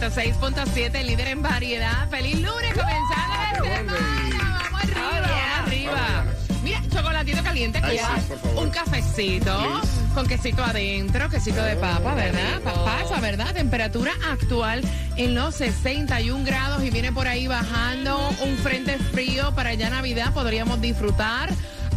106.7, 0.00 1.04
líder 1.04 1.28
en 1.28 1.42
variedad. 1.42 2.08
¡Feliz 2.08 2.36
lunes! 2.36 2.72
Comenzando 2.72 3.34
la 3.36 3.60
semana. 3.62 4.68
¡Vamos 4.72 4.82
arriba! 4.82 5.20
¡Vamos 5.20 5.66
arriba! 5.66 6.24
Mira, 6.64 6.80
chocolatito 6.90 7.42
caliente 7.42 7.80
Ay, 7.82 7.98
Cuba. 7.98 8.16
sí, 8.18 8.24
por 8.28 8.38
favor. 8.38 8.64
Un 8.64 8.70
cafecito 8.70 9.80
con 10.14 10.26
quesito 10.26 10.64
adentro, 10.64 11.28
quesito 11.28 11.62
de 11.62 11.76
papa, 11.76 12.14
¿verdad? 12.14 12.60
Pa- 12.64 12.84
Pasa, 12.84 13.20
¿verdad? 13.20 13.52
Temperatura 13.52 14.12
actual 14.30 14.80
en 15.16 15.34
los 15.34 15.54
61 15.56 16.44
grados 16.46 16.82
y 16.82 16.88
viene 16.90 17.12
por 17.12 17.28
ahí 17.28 17.46
bajando 17.46 18.30
un 18.42 18.56
frente 18.56 18.96
frío 18.98 19.54
para 19.54 19.74
ya 19.74 19.90
Navidad. 19.90 20.32
Podríamos 20.32 20.80
disfrutar 20.80 21.50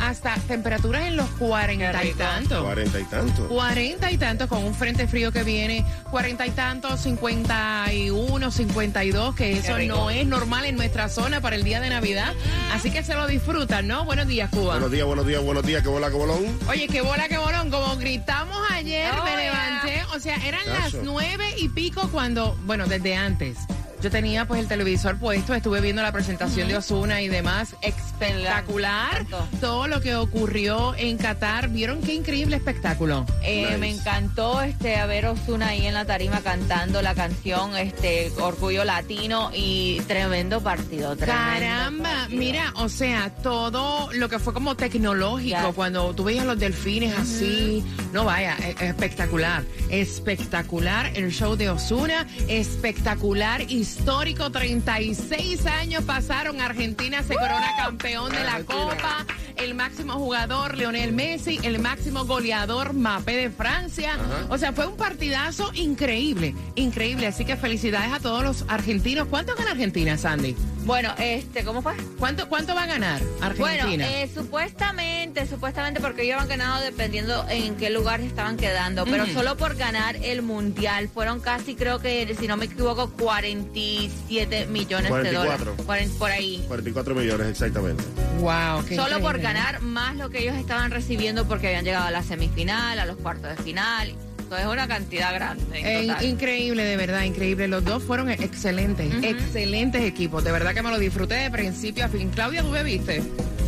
hasta 0.09 0.35
temperaturas 0.47 1.03
en 1.07 1.15
los 1.17 1.29
40 1.31 2.03
y 2.05 2.13
tantos. 2.13 2.63
Cuarenta 2.63 2.99
y 2.99 3.03
tanto. 3.05 3.47
40 3.47 4.11
y 4.11 4.17
tantos 4.17 4.47
con 4.49 4.63
un 4.63 4.73
frente 4.75 5.07
frío 5.07 5.31
que 5.31 5.43
viene, 5.43 5.85
40 6.11 6.45
y 6.47 6.51
tantos, 6.51 7.01
51, 7.01 8.51
52, 8.51 9.35
que 9.35 9.53
eso 9.57 9.77
no 9.79 10.09
es 10.09 10.25
normal 10.25 10.65
en 10.65 10.75
nuestra 10.75 11.09
zona 11.09 11.41
para 11.41 11.55
el 11.55 11.63
día 11.63 11.79
de 11.79 11.89
Navidad. 11.89 12.33
Así 12.73 12.91
que 12.91 13.03
se 13.03 13.13
lo 13.15 13.27
disfrutan, 13.27 13.87
¿no? 13.87 14.05
Buenos 14.05 14.27
días, 14.27 14.49
Cuba. 14.49 14.73
Buenos 14.73 14.91
días, 14.91 15.05
buenos 15.05 15.25
días, 15.27 15.41
buenos 15.43 15.65
días. 15.65 15.81
¿Qué 15.83 15.89
bola, 15.89 16.09
qué 16.09 16.15
bolón? 16.15 16.45
Oye, 16.69 16.87
qué 16.87 17.01
bola, 17.01 17.27
qué 17.27 17.37
bolón. 17.37 17.69
Como 17.69 17.95
gritamos 17.97 18.57
ayer, 18.71 19.11
Oh, 19.19 19.23
me 19.23 19.31
yeah. 19.31 19.37
levanté. 19.39 20.03
O 20.15 20.19
sea, 20.19 20.35
eran 20.45 20.61
las 20.67 20.93
nueve 21.03 21.45
y 21.57 21.69
pico 21.69 22.09
cuando, 22.11 22.57
bueno, 22.65 22.85
desde 22.87 23.15
antes. 23.15 23.57
Yo 24.01 24.11
tenía 24.11 24.45
pues 24.45 24.59
el 24.59 24.67
televisor 24.67 25.17
puesto, 25.17 25.53
estuve 25.53 25.79
viendo 25.79 26.01
la 26.01 26.11
presentación 26.11 26.67
de 26.67 26.75
Osuna 26.75 27.21
y 27.21 27.29
demás. 27.29 27.75
Espectacular. 28.19 29.25
Todo 29.59 29.87
lo 29.87 29.99
que 30.01 30.15
ocurrió 30.15 30.93
en 30.95 31.17
Qatar. 31.17 31.69
¿Vieron 31.69 32.01
qué 32.01 32.13
increíble 32.13 32.55
espectáculo? 32.55 33.25
Eh, 33.43 33.63
Nice. 33.65 33.77
Me 33.77 33.89
encantó 33.91 34.61
este 34.61 34.95
a 34.97 35.05
ver 35.05 35.25
Ozuna 35.25 35.69
ahí 35.69 35.85
en 35.87 35.93
la 35.93 36.05
tarima 36.05 36.41
cantando 36.41 37.01
la 37.01 37.15
canción 37.15 37.75
este 37.75 38.31
Orgullo 38.39 38.83
Latino 38.85 39.51
y 39.53 39.99
tremendo 40.07 40.61
partido. 40.61 41.15
tremendo 41.15 41.43
Caramba, 41.43 42.09
partido. 42.09 42.39
mira, 42.39 42.73
o 42.75 42.87
sea, 42.89 43.29
todo 43.41 44.09
lo 44.13 44.29
que 44.29 44.39
fue 44.39 44.53
como 44.53 44.75
tecnológico, 44.75 45.73
cuando 45.73 46.13
tú 46.13 46.23
veías 46.25 46.45
los 46.45 46.57
delfines 46.59 47.17
así, 47.17 47.83
no 48.13 48.23
vaya, 48.25 48.55
e- 48.59 48.75
espectacular, 48.87 49.63
espectacular 49.89 51.11
el 51.15 51.31
show 51.31 51.55
de 51.55 51.69
Osuna, 51.69 52.27
espectacular, 52.47 53.61
histórico, 53.69 54.51
36 54.51 55.65
años 55.65 56.03
pasaron, 56.03 56.61
Argentina 56.61 57.21
se 57.23 57.33
corona 57.35 57.71
campeón 57.77 58.12
de 58.21 58.43
la. 58.43 58.63
Copa, 58.63 59.25
el 59.57 59.75
máximo 59.75 60.13
jugador 60.13 60.77
Leonel 60.77 61.11
Messi, 61.13 61.59
el 61.63 61.79
máximo 61.79 62.25
goleador 62.25 62.93
Mbappé 62.93 63.33
de 63.35 63.49
Francia, 63.49 64.13
Ajá. 64.15 64.47
o 64.49 64.57
sea, 64.57 64.73
fue 64.73 64.87
un 64.87 64.95
partidazo 64.97 65.71
increíble, 65.73 66.55
increíble, 66.75 67.27
así 67.27 67.45
que 67.45 67.55
felicidades 67.55 68.11
a 68.11 68.19
todos 68.19 68.43
los 68.43 68.65
argentinos. 68.67 69.27
¿Cuánto 69.29 69.55
gana 69.55 69.71
Argentina, 69.71 70.17
Sandy? 70.17 70.55
Bueno, 70.85 71.13
este, 71.17 71.63
¿cómo 71.63 71.81
fue? 71.81 71.93
¿Cuánto, 72.19 72.49
¿Cuánto 72.49 72.75
va 72.75 72.83
a 72.83 72.87
ganar 72.87 73.21
Argentina? 73.41 73.85
Bueno, 73.85 74.03
eh, 74.05 74.29
supuestamente, 74.33 75.47
supuestamente 75.47 76.01
porque 76.01 76.23
ellos 76.23 76.41
han 76.41 76.47
ganado 76.49 76.83
dependiendo 76.83 77.45
en 77.49 77.75
qué 77.77 77.89
lugar 77.89 78.19
estaban 78.21 78.57
quedando, 78.57 79.05
pero 79.05 79.25
solo 79.27 79.55
por 79.57 79.75
ganar 79.75 80.17
el 80.17 80.41
mundial 80.41 81.09
fueron 81.13 81.39
casi, 81.39 81.75
creo 81.75 81.99
que, 81.99 82.35
si 82.39 82.47
no 82.47 82.57
me 82.57 82.65
equivoco, 82.65 83.09
47 83.11 84.65
millones 84.67 85.09
44. 85.09 85.21
de 85.21 85.31
dólares. 85.31 85.85
Cuaren- 85.87 86.17
Por 86.17 86.31
ahí. 86.31 86.63
44 86.67 87.15
millones, 87.15 87.47
exactamente. 87.47 88.03
Wow, 88.43 88.85
qué 88.85 88.95
Solo 88.95 89.19
por 89.21 89.39
ganar 89.39 89.81
más 89.81 90.15
lo 90.17 90.29
que 90.29 90.39
ellos 90.39 90.55
estaban 90.55 90.91
recibiendo 90.91 91.47
porque 91.47 91.67
habían 91.67 91.85
llegado 91.85 92.07
a 92.07 92.11
la 92.11 92.23
semifinal, 92.23 92.99
a 92.99 93.05
los 93.05 93.17
cuartos 93.17 93.55
de 93.57 93.63
final. 93.63 94.13
Es 94.57 94.65
una 94.65 94.87
cantidad 94.87 95.33
grande. 95.33 95.79
en 95.79 95.85
Eh, 95.85 96.07
total. 96.07 96.25
increíble, 96.25 96.83
de 96.83 96.97
verdad, 96.97 97.23
increíble. 97.23 97.67
Los 97.67 97.83
dos 97.83 98.03
fueron 98.03 98.29
excelentes, 98.29 99.11
excelentes 99.23 100.03
equipos. 100.03 100.43
De 100.43 100.51
verdad 100.51 100.73
que 100.73 100.81
me 100.81 100.89
lo 100.89 100.99
disfruté 100.99 101.35
de 101.35 101.51
principio 101.51 102.05
a 102.05 102.09
fin. 102.09 102.29
Claudia, 102.29 102.61
¿tú 102.61 102.71
bebiste? 102.71 103.21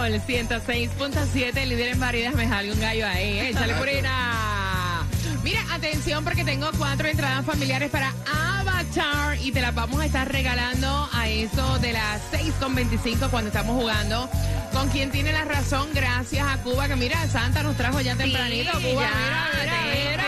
sol 0.09 0.21
106.7, 0.21 1.65
líder 1.65 1.89
en 1.89 1.99
variedad, 1.99 2.33
me 2.33 2.47
jale 2.47 2.71
un 2.73 2.79
gallo 2.79 3.07
ahí. 3.07 3.39
Échale 3.39 3.75
purina. 3.75 5.05
Mira, 5.43 5.61
atención 5.71 6.23
porque 6.23 6.43
tengo 6.43 6.67
cuatro 6.77 7.07
entradas 7.07 7.45
familiares 7.45 7.89
para 7.91 8.13
Avatar 8.31 9.37
y 9.41 9.51
te 9.51 9.61
las 9.61 9.73
vamos 9.73 10.01
a 10.01 10.05
estar 10.05 10.31
regalando 10.31 11.09
a 11.13 11.29
eso 11.29 11.79
de 11.79 11.93
las 11.93 12.21
6.25 12.31 13.29
cuando 13.29 13.49
estamos 13.49 13.79
jugando. 13.79 14.29
Con 14.73 14.89
quien 14.89 15.11
tiene 15.11 15.31
la 15.31 15.45
razón, 15.45 15.87
gracias 15.93 16.45
a 16.47 16.57
Cuba, 16.63 16.87
que 16.87 16.95
mira, 16.95 17.27
Santa 17.27 17.63
nos 17.63 17.75
trajo 17.77 18.01
ya 18.01 18.15
tempranito. 18.15 18.71
Cuba, 18.71 18.83
ya, 18.83 18.91
mira, 18.91 19.49
mira, 19.61 19.83
de 19.83 20.11
mira. 20.11 20.23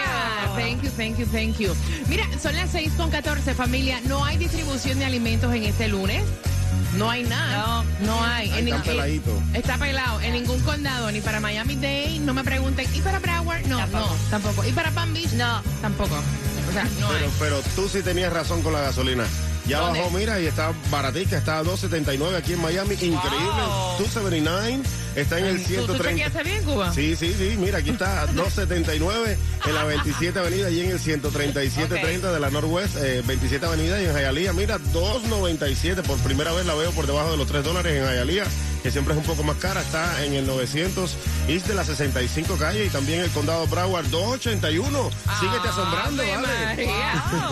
thank 0.55 0.81
you, 0.83 0.89
thank 0.91 1.17
you, 1.17 1.25
thank 1.25 1.57
you. 1.57 1.75
Mira, 2.07 2.25
son 2.41 2.55
las 2.55 2.71
6 2.71 2.93
con 2.97 3.09
14, 3.09 3.53
familia. 3.53 3.99
No 4.05 4.23
hay 4.23 4.37
distribución 4.37 4.99
de 4.99 5.05
alimentos 5.05 5.53
en 5.53 5.63
este 5.63 5.87
lunes. 5.87 6.23
No 6.97 7.09
hay 7.09 7.23
nada. 7.23 7.83
No, 8.01 8.06
no 8.06 8.23
hay. 8.23 8.51
Ahí 8.51 8.59
En 8.59 8.68
está 8.68 8.83
peladito. 8.83 9.44
Está 9.53 9.77
pelado. 9.77 10.21
En 10.21 10.33
ningún 10.33 10.59
condado, 10.62 11.12
ni 11.12 11.21
para 11.21 11.39
Miami 11.39 11.75
Dade, 11.75 12.19
no 12.19 12.33
me 12.33 12.44
pregunten. 12.44 12.88
¿Y 12.94 13.01
para 13.01 13.19
Broward? 13.19 13.65
No, 13.68 13.85
no, 13.88 14.07
tampoco. 14.29 14.65
¿Y 14.65 14.71
para 14.73 14.91
Palm 14.91 15.13
Beach? 15.13 15.31
No. 15.33 15.62
Tampoco. 15.81 16.15
O 16.69 16.73
sea, 16.73 16.83
no 17.00 17.07
Pero, 17.09 17.25
hay. 17.25 17.31
pero 17.39 17.62
tú 17.75 17.89
sí 17.89 18.01
tenías 18.01 18.31
razón 18.31 18.62
con 18.62 18.73
la 18.73 18.81
gasolina. 18.81 19.23
Ya 19.68 19.79
¿Dónde? 19.79 20.00
bajó, 20.00 20.12
mira, 20.12 20.39
y 20.39 20.47
está 20.47 20.73
baratica, 20.89 21.38
está 21.38 21.59
a 21.59 21.63
2.79 21.63 22.35
aquí 22.35 22.53
en 22.53 22.62
Miami. 22.62 22.94
Increíble. 22.94 23.62
279 24.00 24.81
está 25.15 25.39
en 25.39 25.45
el 25.45 25.57
¿Tú, 25.57 25.63
tú 25.63 25.69
130. 25.95 26.09
chequeaste 26.09 26.43
bien, 26.43 26.63
Cuba? 26.63 26.93
Sí, 26.93 27.15
sí, 27.15 27.33
sí, 27.37 27.55
mira, 27.57 27.79
aquí 27.79 27.89
está 27.91 28.25
279 28.33 29.37
en 29.65 29.73
la 29.75 29.83
27 29.83 30.39
Avenida 30.39 30.69
y 30.69 30.81
en 30.81 30.91
el 30.91 30.99
13730 30.99 32.31
de 32.31 32.39
la 32.39 32.49
Northwest, 32.49 32.95
eh, 32.97 33.21
27 33.25 33.65
Avenida 33.65 34.01
y 34.01 34.05
en 34.05 34.15
Hialeah, 34.15 34.53
mira, 34.53 34.77
297, 34.93 36.03
por 36.03 36.17
primera 36.19 36.51
vez 36.53 36.65
la 36.65 36.73
veo 36.75 36.91
por 36.91 37.07
debajo 37.07 37.31
de 37.31 37.37
los 37.37 37.47
3 37.47 37.63
dólares 37.63 37.93
en 37.93 38.03
Hialeah, 38.03 38.45
que 38.83 38.91
siempre 38.91 39.13
es 39.13 39.19
un 39.19 39.25
poco 39.25 39.43
más 39.43 39.57
cara, 39.57 39.81
está 39.81 40.23
en 40.25 40.33
el 40.33 40.45
900 40.47 41.15
East 41.47 41.67
de 41.67 41.75
la 41.75 41.83
65 41.83 42.57
calle 42.57 42.85
y 42.85 42.89
también 42.89 43.21
el 43.21 43.29
condado 43.31 43.67
Broward, 43.67 44.07
281. 44.09 45.11
Síguete 45.39 45.67
asombrando, 45.67 46.23
¿vale? 46.23 46.87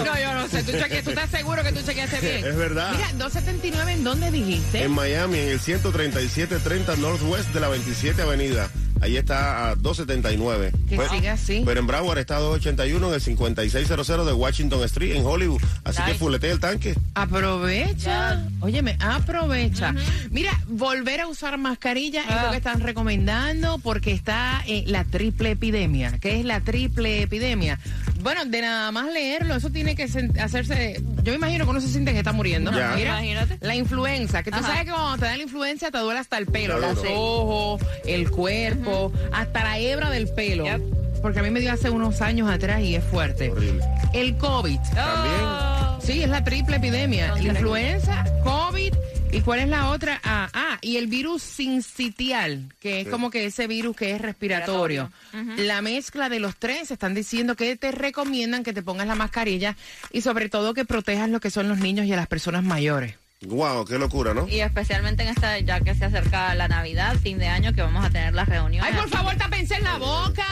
No, 0.05 0.19
yo 0.19 0.33
no 0.33 0.47
sé. 0.47 0.63
¿Tú, 0.63 0.71
cheque- 0.71 1.03
¿Tú 1.03 1.09
estás 1.11 1.29
seguro 1.29 1.63
que 1.63 1.71
tú 1.71 1.81
chequeaste 1.85 2.19
bien? 2.21 2.45
Es 2.45 2.55
verdad. 2.55 2.91
Mira, 2.95 3.07
279, 3.13 3.91
¿en 3.93 4.03
dónde 4.03 4.31
dijiste? 4.31 4.83
En 4.83 4.91
Miami, 4.91 5.37
en 5.39 5.49
el 5.49 5.59
13730 5.59 6.95
Northwest 6.97 7.48
de 7.53 7.59
la 7.59 7.69
27 7.69 8.21
Avenida. 8.21 8.69
Ahí 9.01 9.15
está 9.15 9.69
a 9.69 9.75
279. 9.75 10.71
Que 10.89 10.97
Pero- 10.97 11.09
siga 11.09 11.33
así. 11.33 11.63
Pero 11.65 11.79
en 11.79 11.87
Broward 11.87 12.17
está 12.19 12.35
a 12.35 12.39
281 12.41 13.07
en 13.07 13.13
el 13.13 13.21
5600 13.21 14.25
de 14.25 14.33
Washington 14.33 14.83
Street 14.83 15.15
en 15.15 15.25
Hollywood. 15.25 15.61
Así 15.85 16.01
que 16.03 16.15
fulete 16.15 16.51
el 16.51 16.59
tanque. 16.59 16.95
Aprovecha. 17.15 18.45
Óyeme, 18.59 18.97
aprovecha. 18.99 19.93
Mira, 20.31 20.51
volver 20.67 21.21
a 21.21 21.27
usar 21.27 21.57
mascarilla 21.57 22.23
es 22.23 22.43
lo 22.43 22.51
que 22.51 22.57
están 22.57 22.81
recomendando 22.81 23.79
porque 23.79 24.11
está 24.11 24.63
eh, 24.67 24.83
la 24.85 25.05
triple 25.05 25.51
epidemia. 25.51 26.17
¿Qué 26.19 26.39
es 26.39 26.45
la 26.45 26.59
triple 26.59 27.21
epidemia? 27.21 27.79
Bueno, 28.21 28.43
de 28.45 28.61
nada 28.61 28.91
más 28.91 29.11
leerlo, 29.13 29.55
eso 29.55 29.69
tiene 29.69 29.95
que 29.95 30.03
hacerse. 30.03 31.01
Yo 31.29 31.33
me 31.33 31.45
imagino 31.45 31.65
que 31.65 31.69
uno 31.71 31.79
se 31.81 31.87
siente 31.89 32.11
que 32.11 32.17
está 32.17 32.33
muriendo. 32.33 32.71
Ya. 32.71 32.93
Mira, 32.95 33.11
Imagínate. 33.23 33.57
la 33.61 33.75
influenza, 33.75 34.41
que 34.41 34.49
tú 34.49 34.57
Ajá. 34.57 34.65
sabes 34.67 34.85
que 34.85 34.91
cuando 34.91 35.17
te 35.19 35.25
da 35.25 35.37
la 35.37 35.43
influenza 35.43 35.91
te 35.91 35.97
duele 35.99 36.19
hasta 36.19 36.39
el 36.39 36.47
pelo, 36.47 36.77
Claro. 36.79 36.93
los 36.95 37.05
ojos, 37.07 37.81
el 38.05 38.31
cuerpo, 38.31 39.11
hasta 39.31 39.63
la 39.63 39.77
hebra 39.77 40.09
del 40.09 40.27
pelo. 40.29 40.65
Yep. 40.65 40.81
Porque 41.21 41.39
a 41.39 41.43
mí 41.43 41.51
me 41.51 41.59
dio 41.59 41.71
hace 41.71 41.91
unos 41.91 42.21
años 42.21 42.49
atrás 42.49 42.81
y 42.81 42.95
es 42.95 43.03
fuerte. 43.03 43.51
Horrible. 43.51 43.83
El 44.13 44.37
COVID. 44.37 44.79
También. 44.95 46.01
Sí, 46.01 46.23
es 46.23 46.29
la 46.29 46.43
triple 46.43 46.77
epidemia. 46.77 47.35
La 47.35 47.43
influenza, 47.43 48.25
COVID. 48.43 48.93
¿Y 49.31 49.41
cuál 49.41 49.59
es 49.59 49.67
la 49.67 49.89
otra? 49.89 50.19
Ah, 50.23 50.49
ah, 50.53 50.77
y 50.81 50.97
el 50.97 51.07
virus 51.07 51.43
sincitial, 51.43 52.73
que 52.81 53.01
es 53.01 53.07
como 53.07 53.29
que 53.29 53.45
ese 53.45 53.67
virus 53.67 53.95
que 53.95 54.11
es 54.11 54.21
respiratorio. 54.21 55.11
La 55.57 55.81
mezcla 55.81 56.29
de 56.29 56.39
los 56.39 56.55
tres 56.55 56.91
están 56.91 57.13
diciendo 57.13 57.55
que 57.55 57.75
te 57.75 57.91
recomiendan 57.91 58.63
que 58.63 58.73
te 58.73 58.81
pongas 58.81 59.07
la 59.07 59.15
mascarilla 59.15 59.75
y 60.11 60.21
sobre 60.21 60.49
todo 60.49 60.73
que 60.73 60.85
protejas 60.85 61.29
lo 61.29 61.39
que 61.39 61.51
son 61.51 61.69
los 61.69 61.77
niños 61.77 62.07
y 62.07 62.13
a 62.13 62.15
las 62.15 62.27
personas 62.27 62.63
mayores. 62.63 63.15
Wow, 63.41 63.85
qué 63.85 63.97
locura, 63.97 64.33
¿no? 64.33 64.47
Y 64.49 64.59
especialmente 64.59 65.23
en 65.23 65.29
esta, 65.29 65.57
ya 65.59 65.79
que 65.79 65.95
se 65.95 66.05
acerca 66.05 66.53
la 66.55 66.67
Navidad, 66.67 67.15
fin 67.17 67.37
de 67.37 67.47
año, 67.47 67.71
que 67.73 67.81
vamos 67.81 68.03
a 68.03 68.09
tener 68.09 68.33
las 68.33 68.49
reuniones. 68.49 68.91
Ay, 68.91 68.99
por 68.99 69.09
favor, 69.09 69.35
tápense 69.37 69.75
en 69.75 69.83
la 69.83 69.97
boca. 69.97 70.45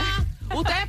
Ustedes 0.55 0.86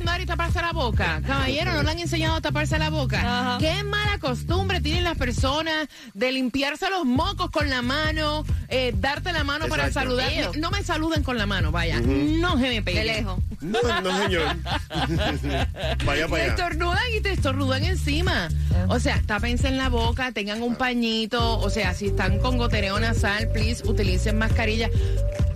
y 0.00 0.26
taparse 0.26 0.60
la 0.62 0.72
boca. 0.72 1.20
Caballero, 1.26 1.72
no 1.74 1.82
le 1.82 1.90
han 1.90 1.98
enseñado 1.98 2.36
a 2.36 2.40
taparse 2.40 2.78
la 2.78 2.90
boca. 2.90 3.20
Ajá. 3.20 3.58
Qué 3.58 3.84
mala 3.84 4.18
costumbre 4.18 4.80
tienen 4.80 5.04
las 5.04 5.16
personas 5.16 5.88
de 6.14 6.32
limpiarse 6.32 6.88
los 6.90 7.04
mocos 7.04 7.50
con 7.50 7.68
la 7.68 7.82
mano, 7.82 8.44
eh, 8.68 8.92
darte 8.96 9.32
la 9.32 9.44
mano 9.44 9.66
para 9.68 9.90
saludar. 9.92 10.30
No 10.58 10.70
me 10.70 10.82
saluden 10.82 11.22
con 11.22 11.36
la 11.38 11.46
mano, 11.46 11.70
vaya. 11.70 12.00
No 12.00 12.52
se 12.56 12.62
me 12.62 12.70
De 12.70 12.82
peguen. 12.82 13.06
lejos. 13.06 13.38
No, 13.60 13.78
no, 14.02 14.18
señor. 14.22 14.56
Vaya 16.06 16.26
Y 16.26 16.30
para 16.30 16.42
allá. 16.44 16.46
estornudan 16.54 17.02
y 17.14 17.20
te 17.20 17.32
estornudan 17.32 17.84
encima. 17.84 18.48
O 18.88 18.98
sea, 18.98 19.20
tápense 19.26 19.68
en 19.68 19.76
la 19.76 19.88
boca, 19.90 20.32
tengan 20.32 20.62
un 20.62 20.76
pañito. 20.76 21.58
O 21.58 21.68
sea, 21.68 21.92
si 21.94 22.06
están 22.06 22.38
con 22.38 22.56
gotereo 22.56 22.98
nasal, 22.98 23.48
please, 23.52 23.86
utilicen 23.86 24.38
mascarilla. 24.38 24.88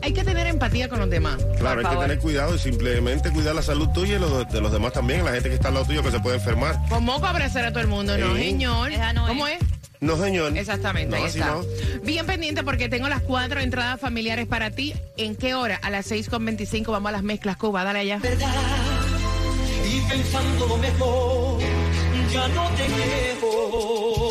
Hay 0.05 0.13
que 0.13 0.23
tener 0.23 0.47
empatía 0.47 0.87
con 0.91 0.99
los 0.99 1.09
demás. 1.09 1.39
Claro, 1.59 1.81
hay 1.81 1.95
que 1.97 2.03
tener 2.03 2.19
cuidado 2.19 2.55
y 2.55 2.59
simplemente 2.59 3.31
cuidar 3.31 3.55
la 3.55 3.63
salud 3.63 3.89
tuya 3.89 4.17
y 4.17 4.19
los 4.19 4.47
de 4.51 4.61
los 4.61 4.71
demás 4.71 4.93
también, 4.93 5.25
la 5.25 5.33
gente 5.33 5.49
que 5.49 5.55
está 5.55 5.69
al 5.69 5.75
lado 5.75 5.87
tuyo 5.87 6.03
que 6.03 6.11
se 6.11 6.21
puede 6.21 6.37
enfermar. 6.37 6.79
Con 6.91 7.05
moco 7.05 7.25
abrazar 7.25 7.65
a 7.65 7.71
todo 7.71 7.81
el 7.81 7.87
mundo, 7.87 8.19
¿no, 8.19 8.37
Sí. 8.37 8.43
señor? 8.43 8.91
No 9.15 9.27
¿Cómo 9.27 9.47
es. 9.49 9.59
No, 10.01 10.19
señor. 10.19 10.55
Exactamente, 10.59 11.09
No, 11.17 11.17
ahí 11.23 11.29
así 11.31 11.39
está. 11.39 11.53
no. 11.53 11.63
Bien 12.03 12.27
pendiente 12.27 12.63
porque 12.63 12.91
tengo 12.91 13.09
las 13.09 13.23
cuatro 13.23 13.61
entradas 13.61 13.99
familiares 13.99 14.47
para 14.47 14.71
ti. 14.71 14.93
¿En 15.17 15.37
qué 15.37 15.55
hora? 15.55 15.81
A 15.83 15.89
las 15.89 16.11
6.25 16.11 16.93
vamos 16.93 17.09
a 17.09 17.13
las 17.13 17.23
mezclas 17.23 17.57
Cuba. 17.57 17.83
Dale 17.83 18.01
allá. 18.01 18.21
y 19.87 20.01
pensando 20.11 20.67
lo 20.67 20.77
mejor, 20.77 21.61
ya 22.31 22.49
no 22.49 22.69
te 22.77 22.85
quiero. 22.85 24.24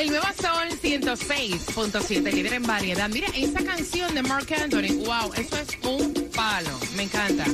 El 0.00 0.08
nuevo 0.08 0.26
Sol 0.40 0.68
106.7, 0.82 2.32
líder 2.32 2.54
en 2.54 2.62
variedad. 2.62 3.10
Mira, 3.10 3.26
esa 3.36 3.62
canción 3.62 4.14
de 4.14 4.22
Mark 4.22 4.46
Anthony, 4.50 5.04
wow, 5.04 5.30
eso 5.34 5.58
es 5.58 5.68
un 5.84 6.14
palo. 6.34 6.70
Me 6.96 7.02
encanta. 7.02 7.44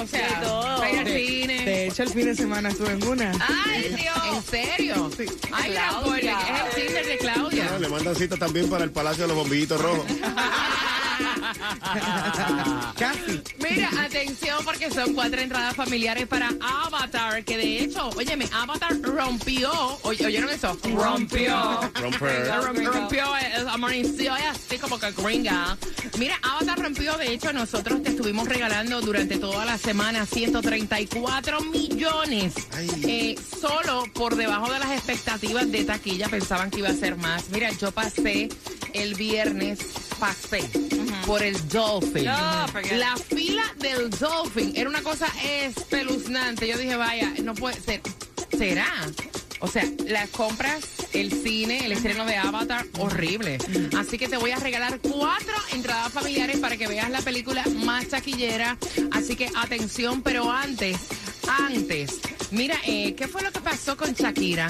el 2.12 2.18
fin 2.18 2.26
de 2.26 2.36
semana 2.36 2.70
estuve 2.70 2.92
en 2.92 3.08
una. 3.08 3.32
¡Ay, 3.40 3.86
¿En 3.86 3.96
Dios! 3.96 4.46
serio? 4.50 5.10
Ay, 5.54 5.72
Claudia. 5.72 5.72
Gran 5.72 6.04
Puerto, 6.04 6.28
es 6.28 6.76
el 6.78 6.86
Tinder 6.86 7.06
de 7.06 7.18
Claudia. 7.18 7.72
Ah, 7.74 7.80
le 7.80 7.88
mandan 7.90 8.16
cita 8.16 8.36
también 8.36 8.70
para 8.70 8.84
el 8.84 8.92
Palacio 8.92 9.24
de 9.24 9.28
los 9.30 9.38
Bombillitos 9.38 9.82
Rojos. 9.82 10.06
Casi. 12.98 13.42
Mira, 13.60 13.90
atención 14.04 14.64
porque 14.64 14.92
son 14.92 15.14
cuatro 15.14 15.40
entradas 15.42 15.76
familiares 15.76 16.28
para 16.28 16.50
Avatar, 16.62 17.44
que 17.44 17.58
de 17.58 17.80
hecho, 17.84 18.10
óyeme, 18.16 18.48
Avatar 18.54 19.00
rompió, 19.02 19.72
oy- 20.04 20.24
¿oyeron 20.24 20.50
eso? 20.50 20.78
Rompió. 20.84 21.82
Romper. 21.96 22.48
Rompió, 22.64 22.92
rompió, 22.92 23.38
eh, 23.38 23.66
amaneció 23.70 24.34
así 24.34 24.78
como 24.78 25.00
que 25.00 25.12
gringa. 25.12 25.78
Mira, 26.18 26.38
Avatar 26.44 26.80
rompió, 26.80 27.18
de 27.18 27.34
hecho 27.34 27.54
nosotros 27.54 28.04
te 28.04 28.10
estuvimos 28.10 28.48
regalando 28.48 29.02
durante 29.02 29.38
toda 29.38 29.66
la 29.66 29.78
semana 29.78 30.26
134 30.26 31.62
millones. 31.62 32.54
Ay. 32.74 32.90
Eh, 33.04 33.40
solo 33.60 34.04
por 34.14 34.36
debajo 34.36 34.72
de 34.72 34.80
las 34.80 34.92
expectativas 34.92 35.72
de 35.72 35.84
taquilla 35.86 36.28
pensaban 36.30 36.70
que 36.70 36.80
iba 36.80 36.90
a 36.90 36.94
ser 36.94 37.16
más. 37.16 37.50
Mira, 37.50 37.72
yo 37.72 37.92
pasé 37.92 38.50
el 38.94 39.16
viernes, 39.16 39.80
pasé 40.20 40.70
por 41.26 41.44
el 41.44 41.56
Dolphin. 41.70 42.26
No, 42.26 42.66
la 42.98 43.16
fila 43.18 43.64
del 43.80 44.10
Dolphin 44.10 44.74
era 44.76 44.90
una 44.90 45.02
cosa 45.02 45.28
espeluznante. 45.44 46.68
Yo 46.68 46.78
dije, 46.78 46.96
vaya, 46.96 47.34
no 47.44 47.54
puede 47.54 47.80
ser. 47.80 48.02
¿Será? 48.58 48.88
O 49.60 49.68
sea, 49.68 49.84
las 50.08 50.30
compras, 50.30 50.82
el 51.14 51.32
cine, 51.32 51.86
el 51.86 51.92
estreno 51.92 52.26
de 52.26 52.36
Avatar, 52.36 52.86
horrible. 52.98 53.60
Así 53.98 54.18
que 54.18 54.28
te 54.28 54.38
voy 54.38 54.52
a 54.52 54.56
regalar 54.56 55.00
cuatro 55.00 55.54
entradas 55.74 56.12
familiares 56.12 56.58
para 56.58 56.78
que 56.78 56.88
veas 56.88 57.10
la 57.12 57.22
película 57.22 57.64
más 57.86 58.08
taquillera. 58.08 58.78
Así 59.12 59.36
que 59.36 59.50
atención, 59.56 60.24
pero 60.24 60.52
antes, 60.52 60.98
antes, 61.48 62.20
mira, 62.50 62.76
eh, 62.88 63.14
¿qué 63.16 63.28
fue 63.28 63.44
lo 63.44 63.52
que 63.52 63.62
pasó 63.62 63.96
con 63.96 64.14
Shakira? 64.14 64.68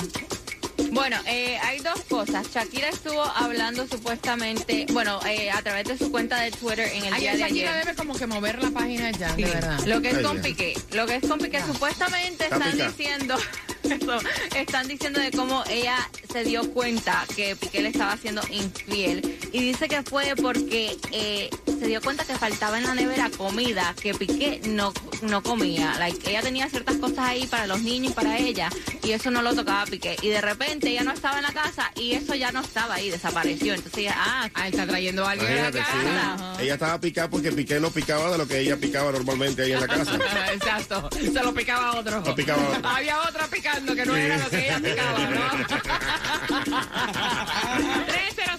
Bueno, 0.91 1.17
eh, 1.27 1.57
hay 1.63 1.79
dos 1.79 2.01
cosas. 2.09 2.47
Shakira 2.53 2.89
estuvo 2.89 3.21
hablando 3.23 3.87
supuestamente, 3.87 4.85
bueno, 4.91 5.19
eh, 5.25 5.51
a 5.51 5.61
través 5.61 5.85
de 5.85 5.97
su 5.97 6.11
cuenta 6.11 6.39
de 6.41 6.51
Twitter 6.51 6.87
en 6.93 7.05
el 7.05 7.15
día 7.19 7.31
Ayer 7.31 7.33
de 7.33 7.39
Shakira 7.39 7.71
ayer. 7.71 7.85
debe 7.85 7.95
como 7.97 8.15
que 8.15 8.27
mover 8.27 8.61
la 8.63 8.71
página 8.71 9.11
ya, 9.11 9.33
Sí, 9.35 9.43
de 9.43 9.49
verdad. 9.51 9.79
Lo 9.85 10.01
que 10.01 10.09
es 10.09 10.15
Ay, 10.17 10.23
con. 10.23 10.41
Piqué. 10.41 10.73
Lo 10.91 11.05
que 11.05 11.15
es 11.15 11.27
con 11.27 11.39
Piqué, 11.39 11.61
supuestamente 11.65 12.43
Está 12.45 12.57
están 12.57 12.71
pica. 12.73 12.87
diciendo 12.87 13.35
Eso, 13.83 14.17
están 14.55 14.87
diciendo 14.87 15.19
de 15.19 15.31
cómo 15.31 15.63
ella 15.69 15.97
se 16.31 16.43
dio 16.43 16.71
cuenta 16.73 17.25
que 17.35 17.55
Piqué 17.55 17.81
le 17.81 17.89
estaba 17.89 18.13
haciendo 18.13 18.41
infiel 18.49 19.37
y 19.51 19.59
dice 19.59 19.87
que 19.87 20.01
fue 20.03 20.33
porque 20.41 20.97
eh, 21.11 21.49
se 21.65 21.87
dio 21.87 22.01
cuenta 22.01 22.23
que 22.23 22.35
faltaba 22.35 22.77
en 22.77 22.85
la 22.85 22.93
nevera 22.95 23.29
comida 23.29 23.93
que 24.01 24.13
Piqué 24.13 24.61
no, 24.65 24.93
no 25.23 25.43
comía. 25.43 25.95
Like, 25.99 26.29
ella 26.29 26.41
tenía 26.41 26.69
ciertas 26.69 26.97
cosas 26.97 27.19
ahí 27.19 27.47
para 27.47 27.67
los 27.67 27.81
niños 27.81 28.11
y 28.11 28.15
para 28.15 28.37
ella 28.37 28.69
y 29.03 29.11
eso 29.11 29.31
no 29.31 29.41
lo 29.41 29.53
tocaba 29.55 29.85
Piqué. 29.85 30.15
Y 30.21 30.29
de 30.29 30.41
repente 30.41 30.89
ella 30.89 31.03
no 31.03 31.11
estaba 31.11 31.37
en 31.37 31.43
la 31.43 31.51
casa 31.51 31.91
y 31.95 32.13
eso 32.13 32.35
ya 32.35 32.51
no 32.51 32.61
estaba 32.61 32.95
ahí, 32.95 33.09
desapareció. 33.09 33.73
Entonces 33.73 33.99
ella, 33.99 34.15
ah, 34.17 34.41
Ah, 34.53 34.67
está 34.67 34.85
trayendo 34.85 35.25
a 35.25 35.31
alguien 35.31 35.57
a 35.57 35.69
la 35.69 35.71
sí. 35.71 36.63
Ella 36.63 36.73
estaba 36.73 36.99
picada 36.99 37.29
porque 37.29 37.51
Piqué 37.51 37.79
no 37.79 37.89
picaba 37.89 38.31
de 38.31 38.37
lo 38.37 38.47
que 38.47 38.59
ella 38.59 38.77
picaba 38.77 39.11
normalmente 39.11 39.63
ahí 39.63 39.71
en 39.71 39.79
la 39.79 39.87
casa. 39.87 40.17
Exacto, 40.53 41.09
se 41.11 41.31
lo 41.31 41.53
picaba 41.53 41.99
otro. 41.99 42.21
Lo 42.21 42.35
picaba 42.35 42.69
otro. 42.69 42.89
Había 42.89 43.19
otra 43.21 43.47
picando 43.71 43.95
que 43.95 44.05
no 44.05 44.15
era 44.15 44.37
lo 44.37 44.49
que 44.49 44.65
ella 44.65 44.79
picaba, 44.79 45.29
¿no? 45.29 45.41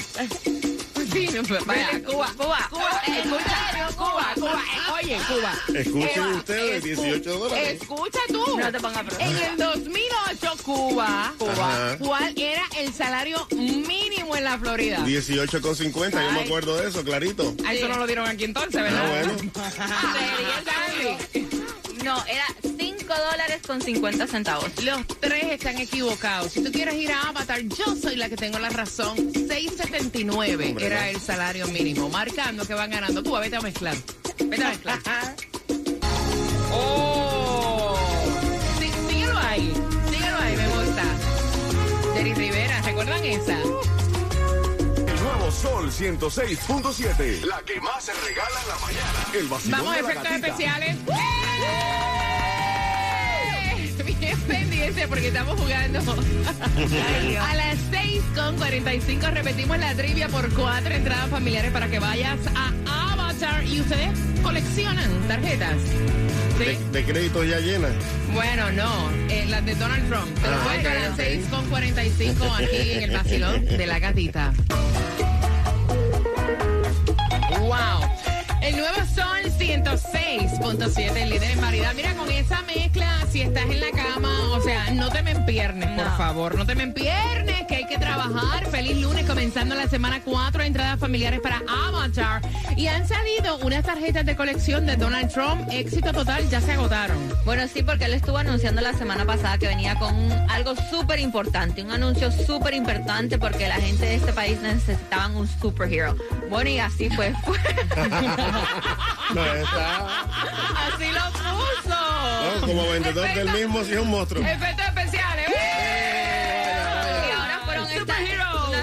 Sí, 1.12 1.28
no, 1.32 1.42
vaya, 1.64 2.02
Cuba, 2.04 2.32
Cuba, 2.36 2.68
Cuba, 2.70 3.02
eh, 3.06 3.22
escucha, 3.24 3.70
Cuba, 4.38 4.62
eh, 4.62 4.92
oye, 5.04 5.18
Cuba. 5.28 5.54
Escuchen 5.78 6.10
Eva, 6.24 6.28
ustedes, 6.36 6.84
escu- 6.84 7.02
18 7.02 7.38
dólares. 7.38 7.78
Escucha 7.82 8.20
tú. 8.28 8.58
No 8.58 8.72
te 8.72 8.80
pongas 8.80 8.96
a 9.18 9.24
En 9.24 9.36
el 9.36 9.56
2008, 9.56 10.56
Cuba, 10.64 11.34
Cuba, 11.38 11.52
Ajá. 11.52 11.98
¿cuál 11.98 12.38
era 12.38 12.62
el 12.78 12.92
salario 12.94 13.46
mínimo 13.54 14.36
en 14.36 14.44
la 14.44 14.58
Florida? 14.58 14.98
18,50, 15.04 16.22
yo 16.22 16.32
me 16.32 16.40
acuerdo 16.42 16.76
de 16.76 16.88
eso, 16.88 17.02
clarito. 17.04 17.54
Ah, 17.66 17.74
eso 17.74 17.88
no 17.88 17.96
lo 17.98 18.06
dieron 18.06 18.26
aquí 18.28 18.44
entonces, 18.44 18.80
¿verdad? 18.82 19.04
Ah, 19.04 19.24
bueno. 19.24 19.52
No, 22.04 22.24
era 22.26 22.44
5 22.62 22.87
dólares 23.18 23.60
con 23.66 23.80
50 23.80 24.26
centavos. 24.26 24.70
Los 24.82 25.06
tres 25.20 25.44
están 25.44 25.78
equivocados. 25.78 26.52
Si 26.52 26.62
tú 26.62 26.70
quieres 26.72 26.94
ir 26.94 27.12
a 27.12 27.22
Avatar, 27.22 27.60
yo 27.62 27.96
soy 27.96 28.16
la 28.16 28.28
que 28.28 28.36
tengo 28.36 28.58
la 28.58 28.70
razón. 28.70 29.16
6.79 29.16 30.68
Hombre, 30.68 30.86
era 30.86 31.00
no. 31.00 31.06
el 31.06 31.20
salario 31.20 31.66
mínimo. 31.68 32.08
Marcando 32.08 32.66
que 32.66 32.74
van 32.74 32.90
ganando. 32.90 33.22
Cuba, 33.22 33.40
vete 33.40 33.56
a 33.56 33.60
mezclar. 33.60 33.96
Vete 34.44 34.64
a 34.64 34.68
mezclar. 34.70 34.98
¡Oh! 36.72 37.96
Sí, 38.78 38.90
síguelo 39.08 39.38
ahí. 39.38 39.72
Síguelo 40.10 40.38
ahí, 40.38 40.56
me 40.56 40.68
gusta. 40.68 41.04
Jerry 42.14 42.34
Rivera, 42.34 42.82
¿recuerdan 42.82 43.24
esa? 43.24 43.58
El 43.60 45.22
nuevo 45.22 45.50
Sol 45.50 45.90
106.7. 45.90 47.44
La 47.44 47.60
que 47.62 47.80
más 47.80 48.04
se 48.04 48.12
regala 48.14 48.60
en 48.62 48.68
la 48.68 48.78
mañana. 48.78 49.26
El 49.34 49.48
vacilón 49.48 49.80
Vamos 49.80 49.94
a 49.94 50.00
efectos 50.00 50.32
especiales. 50.32 50.96
Bien 51.04 52.07
porque 55.08 55.28
estamos 55.28 55.58
jugando 55.58 55.98
a 55.98 57.54
las 57.56 57.78
6 57.90 58.22
con 58.34 58.56
45. 58.56 59.26
Repetimos 59.32 59.78
la 59.78 59.94
trivia 59.94 60.28
por 60.28 60.48
cuatro 60.54 60.94
entradas 60.94 61.28
familiares 61.30 61.72
para 61.72 61.88
que 61.88 61.98
vayas 61.98 62.38
a 62.54 63.12
Avatar 63.12 63.64
y 63.64 63.80
ustedes 63.80 64.10
coleccionan 64.42 65.10
tarjetas. 65.26 65.76
De, 66.58 66.76
¿Sí? 66.76 66.78
de 66.92 67.04
crédito 67.04 67.44
ya 67.44 67.58
llena. 67.60 67.88
Bueno, 68.32 68.70
no, 68.72 69.10
eh, 69.28 69.46
las 69.48 69.64
de 69.64 69.74
Donald 69.74 70.08
Trump. 70.08 70.32
Te 70.40 70.46
Ah, 70.48 70.60
puedes 70.64 70.78
ok, 70.80 70.84
ganar 70.84 71.04
a 71.06 71.10
ok. 71.10 71.16
6 71.16 71.46
con 71.50 71.64
45 71.68 72.54
aquí 72.54 72.90
en 72.92 73.02
el 73.02 73.10
vacilón 73.10 73.64
de 73.64 73.86
la 73.86 73.98
gatita. 73.98 74.52
Wow. 77.60 78.00
El 78.62 78.76
nuevo 78.76 78.96
Sol 79.14 79.52
106.7, 79.68 81.16
el 81.16 81.28
líder 81.28 81.50
en 81.50 81.60
variedad. 81.60 81.92
Mira, 81.94 82.14
con 82.14 82.30
esa 82.30 82.62
mezcla, 82.62 83.18
si 83.30 83.42
estás 83.42 83.64
en 83.64 83.80
la 83.80 83.90
cama, 83.90 84.30
o 84.52 84.62
sea, 84.62 84.90
no 84.92 85.10
te 85.10 85.22
me 85.22 85.32
empiernes, 85.32 85.90
por 85.90 86.06
No. 86.06 86.16
favor. 86.16 86.54
No 86.56 86.64
te 86.64 86.74
me 86.74 86.84
empiernes, 86.84 87.66
que 87.68 87.76
hay 87.76 87.86
que 87.86 87.98
trabajar. 87.98 88.64
Feliz 88.70 88.96
lunes, 88.96 89.26
comenzando 89.26 89.74
la 89.74 89.86
semana. 89.86 90.22
Cuatro 90.24 90.62
entradas 90.62 90.98
familiares 90.98 91.40
para 91.42 91.62
Avatar. 91.68 92.40
Y 92.76 92.86
han 92.86 93.06
salido 93.06 93.58
unas 93.58 93.84
tarjetas 93.84 94.24
de 94.24 94.36
colección 94.36 94.86
de 94.86 94.96
Donald 94.96 95.30
Trump. 95.30 95.68
Éxito 95.70 96.12
total, 96.12 96.48
ya 96.48 96.62
se 96.62 96.72
agotaron. 96.72 97.18
Bueno, 97.44 97.64
sí, 97.72 97.82
porque 97.82 98.06
él 98.06 98.14
estuvo 98.14 98.38
anunciando 98.38 98.80
la 98.80 98.94
semana 98.94 99.26
pasada 99.26 99.58
que 99.58 99.66
venía 99.68 99.96
con 99.96 100.14
un- 100.14 100.32
algo 100.48 100.74
súper 100.90 101.18
importante, 101.18 101.82
un 101.82 101.92
anuncio 101.92 102.32
súper 102.32 102.72
importante 102.72 103.36
porque 103.38 103.68
la 103.68 103.76
gente 103.76 104.06
de 104.06 104.14
este 104.14 104.32
país 104.32 104.58
necesitaban 104.62 105.36
un 105.36 105.46
superhero. 105.46 106.16
Bueno, 106.48 106.70
y 106.70 106.78
así 106.78 107.10
fue. 107.10 107.34
No, 109.34 109.42
está. 109.62 110.22
Así 110.86 111.06
lo 111.12 111.24
puso. 111.32 112.60
no, 112.60 112.66
como 112.66 112.88
vendedor 112.88 113.34
del 113.34 113.50
mismo, 113.50 113.84
si 113.84 113.92
es 113.92 114.00
un 114.00 114.10
monstruo. 114.10 114.44
Efectos 114.44 114.86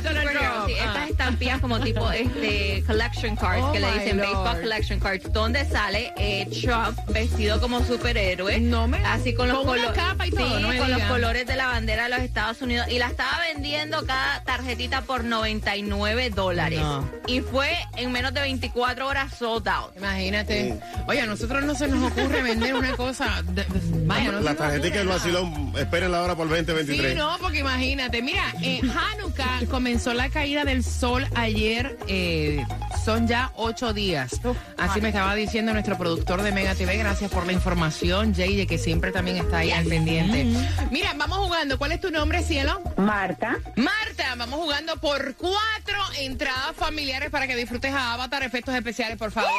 sí, 0.10 0.74
estas 0.74 1.10
estampillas 1.10 1.60
como 1.62 1.80
tipo 1.80 2.10
este 2.12 2.84
collection 2.86 3.36
cards 3.36 3.64
Oh 3.64 3.72
que 3.72 3.80
le 3.80 3.92
dicen 3.94 4.18
Lord. 4.18 4.28
baseball 4.28 4.62
collection 4.62 5.00
cards, 5.00 5.32
donde 5.34 5.66
sale 5.66 6.14
eh, 6.18 6.48
Trump 6.62 6.98
vestido 7.10 7.60
como 7.60 7.84
superhéroe, 7.84 8.60
No 8.60 8.88
me- 8.88 9.04
así 9.06 9.34
con 9.34 9.48
los 9.48 9.60
colores, 9.60 9.92
sí, 10.26 10.32
no 10.62 10.78
con 10.78 10.92
los 10.92 11.02
colores 11.04 11.46
de 11.48 11.56
la 11.56 11.68
bandera 11.68 12.04
de 12.04 12.10
los 12.10 12.20
Estados 12.20 12.62
Unidos 12.62 12.88
y 12.90 13.00
la 13.00 13.08
estaba 13.08 13.40
vendiendo 13.54 14.06
cada 14.06 14.44
tarjetita 14.44 15.02
por 15.02 15.24
99 15.24 16.30
dólares 16.30 16.80
No. 16.80 17.10
y 17.28 17.42
fue 17.42 17.70
en 17.98 18.12
menos 18.12 18.34
de 18.34 18.42
24 18.42 19.08
horas 19.08 19.34
sold 19.38 19.68
out. 19.68 19.96
Imagínate. 19.98 20.80
Oye, 21.08 21.22
a 21.22 21.26
nosotros 21.26 21.64
no 21.64 21.76
se 21.76 21.88
nos 21.88 22.12
ocurre 22.12 22.42
vender 22.44 22.74
una 22.76 22.96
cosa. 22.96 23.42
de- 23.44 23.64
de- 23.64 24.06
vaya, 24.06 24.32
no 24.32 24.40
La 24.42 24.56
tarjetita 24.56 24.98
del 25.00 25.08
vacilón, 25.08 25.74
esperen 25.78 26.12
la 26.12 26.22
hora 26.22 26.36
para 26.36 26.50
el 26.50 26.56
Sí, 26.56 26.72
2023. 26.72 27.16
no, 27.18 27.38
porque 27.40 27.60
imagínate. 27.60 28.22
Mira, 28.22 28.54
eh, 28.62 28.82
Hanukkah 28.84 29.62
comenzó 29.70 29.95
la 30.04 30.30
caída 30.30 30.66
del 30.66 30.84
sol 30.84 31.26
ayer. 31.36 31.98
eh, 32.08 32.64
son 33.04 33.28
ya 33.28 33.52
ocho 33.56 33.94
días. 33.94 34.40
Así 34.78 35.00
me 35.00 35.10
estaba 35.10 35.36
diciendo 35.36 35.72
nuestro 35.74 35.98
productor 35.98 36.42
de 36.42 36.52
Mega 36.52 36.74
TV. 36.76 36.98
Gracias 36.98 37.30
por 37.32 37.46
la 37.46 37.54
información, 37.54 38.34
Jay, 38.36 38.66
que 38.66 38.78
siempre 38.78 39.12
también 39.12 39.38
está 39.38 39.60
ahí 39.60 39.72
al 39.72 39.86
pendiente. 39.86 40.46
Mira, 40.92 41.14
vamos 41.16 41.38
jugando. 41.38 41.78
¿Cuál 41.78 41.92
es 41.94 42.02
tu 42.02 42.10
nombre, 42.12 42.42
cielo? 42.44 42.82
Marta, 42.98 43.58
Marta, 43.76 44.36
vamos 44.38 44.60
jugando 44.60 44.98
por 44.98 45.36
cuatro 45.36 45.98
entradas 46.20 46.76
familiares 46.76 47.30
para 47.30 47.48
que 47.48 47.56
disfrutes 47.56 47.94
a 47.94 48.14
Avatar. 48.14 48.44
Efectos 48.44 48.74
especiales, 48.76 49.18
por 49.18 49.32
favor. 49.32 49.50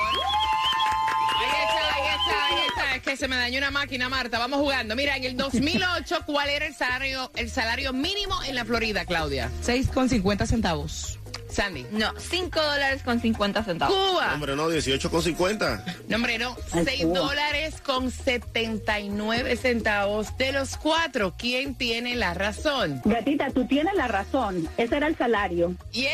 Ahí 1.38 1.48
está, 1.62 1.94
ahí 1.94 2.02
está, 2.08 2.46
ahí 2.46 2.66
está. 2.68 2.75
Es 2.96 3.02
que 3.02 3.16
se 3.16 3.28
me 3.28 3.36
dañó 3.36 3.58
una 3.58 3.70
máquina, 3.70 4.08
Marta. 4.08 4.38
Vamos 4.38 4.58
jugando. 4.60 4.96
Mira, 4.96 5.16
en 5.16 5.24
el 5.24 5.36
2008, 5.36 6.20
¿cuál 6.26 6.48
era 6.48 6.66
el 6.66 6.74
salario, 6.74 7.30
el 7.36 7.50
salario 7.50 7.92
mínimo 7.92 8.42
en 8.44 8.54
la 8.54 8.64
Florida, 8.64 9.04
Claudia? 9.04 9.50
6,50 9.64 10.46
centavos. 10.46 11.18
Sandy. 11.50 11.86
No, 11.92 12.12
5 12.18 12.60
dólares 12.60 13.02
con 13.04 13.20
50 13.20 13.62
centavos. 13.64 13.94
Cuba. 13.96 14.34
Hombre, 14.34 14.56
no, 14.56 14.68
18,50. 14.70 15.84
Nombre 16.08 16.38
no, 16.38 16.56
Ay, 16.72 16.84
6 16.84 17.02
Cuba. 17.04 17.18
dólares 17.20 17.74
con 17.82 18.10
79 18.10 19.56
centavos. 19.56 20.36
De 20.38 20.52
los 20.52 20.76
cuatro, 20.76 21.34
¿quién 21.38 21.74
tiene 21.74 22.14
la 22.16 22.34
razón? 22.34 23.00
gatita, 23.04 23.50
tú 23.50 23.66
tienes 23.66 23.94
la 23.94 24.08
razón. 24.08 24.68
Ese 24.76 24.96
era 24.96 25.06
el 25.06 25.16
salario. 25.16 25.74
¡Yes! 25.92 26.10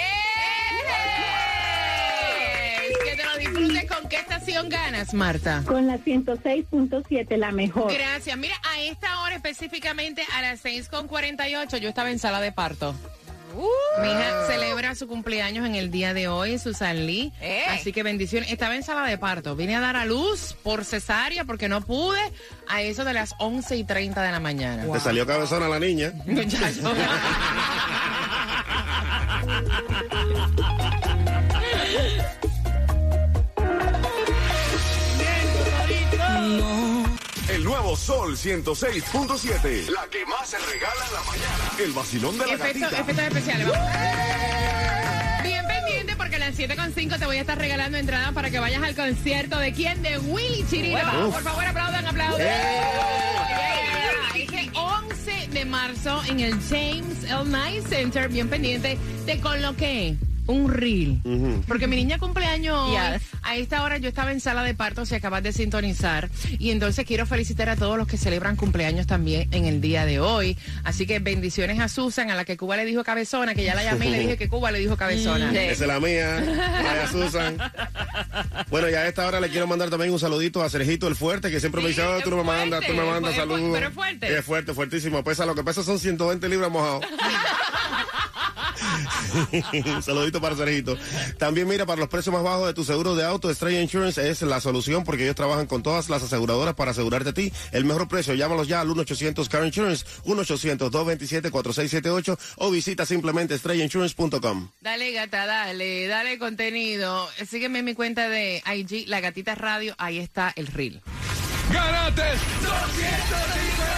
¿Con 3.52 4.08
qué 4.08 4.16
estación 4.16 4.68
ganas, 4.68 5.14
Marta? 5.14 5.62
Con 5.66 5.86
la 5.86 5.98
106.7, 5.98 7.36
la 7.36 7.52
mejor. 7.52 7.92
Gracias. 7.92 8.36
Mira, 8.36 8.54
a 8.62 8.80
esta 8.80 9.22
hora 9.22 9.36
específicamente, 9.36 10.24
a 10.34 10.42
las 10.42 10.64
6.48, 10.64 11.78
yo 11.78 11.88
estaba 11.88 12.10
en 12.10 12.18
sala 12.18 12.40
de 12.40 12.50
parto. 12.52 12.94
Mi 14.00 14.08
hija 14.08 14.46
celebra 14.46 14.94
su 14.94 15.06
cumpleaños 15.06 15.66
en 15.66 15.74
el 15.74 15.90
día 15.90 16.14
de 16.14 16.28
hoy, 16.28 16.58
Susan 16.58 17.06
Lee. 17.06 17.34
¡Eh! 17.40 17.64
Así 17.68 17.92
que 17.92 18.02
bendiciones. 18.02 18.50
Estaba 18.50 18.74
en 18.76 18.82
sala 18.82 19.06
de 19.06 19.18
parto. 19.18 19.54
Vine 19.56 19.76
a 19.76 19.80
dar 19.80 19.96
a 19.96 20.06
luz 20.06 20.56
por 20.62 20.86
cesárea 20.86 21.44
porque 21.44 21.68
no 21.68 21.82
pude 21.82 22.18
a 22.68 22.80
eso 22.80 23.04
de 23.04 23.12
las 23.12 23.34
11 23.38 23.76
y 23.76 23.84
30 23.84 24.22
de 24.22 24.32
la 24.32 24.40
mañana. 24.40 24.90
Te 24.90 25.00
salió 25.00 25.26
cabezona 25.26 25.68
la 25.68 25.78
niña. 25.78 26.14
nuevo 37.92 37.96
Sol 37.96 38.36
106.7. 38.36 39.90
La 39.90 40.06
que 40.08 40.24
más 40.26 40.48
se 40.48 40.58
regala 40.58 41.06
en 41.06 41.14
la 41.14 41.22
mañana. 41.24 41.70
El 41.78 41.92
vacilón 41.92 42.38
de 42.38 42.46
la 42.46 42.56
gatita. 42.56 42.88
efectos 42.88 43.18
especiales, 43.18 43.68
vamos. 43.68 45.42
Bien 45.42 45.66
pendiente 45.66 46.16
porque 46.16 46.36
a 46.36 46.38
las 46.38 46.58
las 46.58 46.68
7.5 46.68 47.18
te 47.18 47.26
voy 47.26 47.36
a 47.36 47.40
estar 47.40 47.58
regalando 47.58 47.98
entradas 47.98 48.32
para 48.32 48.50
que 48.50 48.58
vayas 48.58 48.82
al 48.82 48.94
concierto 48.94 49.58
de 49.58 49.72
quién? 49.72 50.02
De 50.02 50.18
Willy 50.18 50.64
Chirino. 50.68 51.28
Uf. 51.28 51.34
Por 51.34 51.42
favor, 51.42 51.64
aplaudan, 51.64 52.06
aplaudan. 52.06 52.46
11 54.74 55.48
de 55.48 55.64
marzo 55.64 56.22
en 56.28 56.40
el 56.40 56.52
James 56.68 57.24
L. 57.24 57.44
Knight 57.44 57.86
Center, 57.88 58.28
bien 58.28 58.48
pendiente, 58.48 58.98
te 59.26 59.40
coloqué 59.40 60.16
un 60.46 60.72
reel. 60.72 61.20
Porque 61.68 61.86
mi 61.86 61.96
niña 61.96 62.18
cumpleaños 62.18 62.76
hoy. 62.76 62.92
Yes. 62.92 63.22
a 63.42 63.56
esta 63.56 63.82
hora 63.82 63.98
yo 63.98 64.08
estaba 64.08 64.32
en 64.32 64.40
sala 64.40 64.62
de 64.62 64.74
parto, 64.74 65.06
si 65.06 65.14
acabas 65.14 65.42
de 65.42 65.52
sintonizar. 65.52 66.28
Y 66.58 66.70
entonces 66.70 67.04
quiero 67.06 67.26
felicitar 67.26 67.68
a 67.68 67.76
todos 67.76 67.96
los 67.96 68.06
que 68.06 68.16
celebran 68.16 68.56
cumpleaños 68.56 69.06
también 69.06 69.48
en 69.52 69.64
el 69.66 69.80
día 69.80 70.04
de 70.04 70.20
hoy. 70.20 70.56
Así 70.84 71.06
que 71.06 71.18
bendiciones 71.18 71.78
a 71.80 71.88
Susan, 71.88 72.30
a 72.30 72.34
la 72.34 72.44
que 72.44 72.56
Cuba 72.56 72.76
le 72.76 72.84
dijo 72.84 73.04
cabezona, 73.04 73.54
que 73.54 73.64
ya 73.64 73.74
la 73.74 73.84
llamé 73.84 74.06
y 74.08 74.10
le 74.10 74.18
dije 74.20 74.36
que 74.36 74.48
Cuba 74.48 74.70
le 74.72 74.78
dijo 74.80 74.96
cabezona. 74.96 75.48
Mm, 75.48 75.52
sí. 75.52 75.58
Esa 75.58 75.84
es 75.84 75.88
la 75.88 76.00
mía. 76.00 76.42
Vaya 76.82 77.08
Susan. 77.10 77.56
Bueno, 78.70 78.88
y 78.90 78.94
a 78.94 79.06
esta 79.06 79.26
hora 79.26 79.40
le 79.40 79.48
quiero 79.48 79.66
mandar 79.66 79.90
también 79.90 80.12
un 80.12 80.18
saludito 80.18 80.62
a 80.62 80.70
Sergito 80.70 81.06
el 81.08 81.16
Fuerte, 81.16 81.50
que 81.50 81.60
siempre 81.60 81.82
me 81.82 81.88
dice, 81.88 82.02
"Oh, 82.02 82.20
tú 82.22 82.30
no 82.30 82.36
me 82.38 82.44
mandas, 82.44 82.84
tú 82.86 82.92
me 82.94 83.04
mandas 83.04 83.34
saludos. 83.36 83.70
pero 83.72 83.88
es 83.88 83.94
fuerte. 83.94 84.38
Es 84.38 84.44
fuerte, 84.44 84.74
fuertísimo. 84.74 85.22
Pesa, 85.22 85.46
lo 85.46 85.54
que 85.54 85.62
pesa 85.62 85.82
son 85.82 85.98
120 85.98 86.48
libras 86.48 86.70
mojados. 86.70 87.04
Un 89.96 90.02
saludito 90.02 90.40
para 90.40 90.56
Sergito. 90.56 90.96
También 91.38 91.68
mira, 91.68 91.86
para 91.86 92.00
los 92.00 92.08
precios 92.08 92.32
más 92.32 92.42
bajos 92.42 92.66
de 92.66 92.74
tu 92.74 92.82
seguro 92.84 93.14
de 93.14 93.24
auto, 93.24 93.50
Estrella 93.50 93.80
Insurance 93.80 94.28
es 94.28 94.42
la 94.42 94.60
solución 94.60 95.04
porque 95.04 95.22
ellos 95.24 95.36
trabajan 95.36 95.66
con 95.66 95.82
todas 95.82 96.08
las 96.08 96.22
aseguradoras 96.22 96.74
para 96.74 96.92
asegurarte 96.92 97.30
a 97.30 97.34
ti 97.34 97.52
el 97.72 97.84
mejor 97.84 98.08
precio. 98.08 98.34
Llámalos 98.34 98.68
ya 98.68 98.80
al 98.80 98.88
1-800 98.88 99.48
Car 99.48 99.64
Insurance, 99.64 100.04
1-800-227-4678 100.24 102.38
o 102.56 102.70
visita 102.70 103.06
simplemente 103.06 103.54
estrellainsurance.com. 103.54 104.68
Dale, 104.80 105.12
gata, 105.12 105.46
dale, 105.46 106.06
dale 106.06 106.38
contenido. 106.38 107.28
Sígueme 107.48 107.80
en 107.80 107.84
mi 107.84 107.94
cuenta 107.94 108.28
de 108.28 108.62
IG, 108.66 109.08
La 109.08 109.20
Gatita 109.20 109.54
Radio, 109.54 109.94
ahí 109.98 110.18
está 110.18 110.52
el 110.56 110.66
reel. 110.66 111.00
¡Gánate 111.70 112.22
250 112.22 113.92